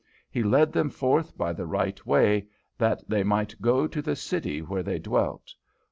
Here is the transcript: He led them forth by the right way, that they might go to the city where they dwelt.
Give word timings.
He 0.31 0.41
led 0.41 0.71
them 0.73 0.89
forth 0.89 1.37
by 1.37 1.53
the 1.53 1.67
right 1.67 2.03
way, 2.07 2.47
that 2.79 3.07
they 3.07 3.21
might 3.23 3.61
go 3.61 3.85
to 3.85 4.01
the 4.01 4.15
city 4.15 4.59
where 4.63 4.81
they 4.81 4.97
dwelt. 4.97 5.53